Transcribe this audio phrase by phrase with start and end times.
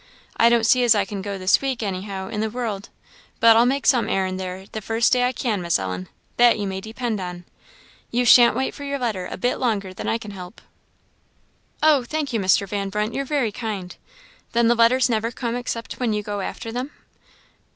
[0.35, 2.89] I don't see as I can go this week, anyhow, in the world;
[3.39, 6.65] but I'll make some errand there the first day I can, Miss Ellen that you
[6.65, 7.45] may depend on.
[8.09, 10.59] You shan't wait for your letter a bit longer than I can help."
[11.83, 12.67] "Oh, thank you, Mr.
[12.67, 13.95] Van Brunt you're very kind.
[14.53, 16.89] Then the letters never come except when you go after them?"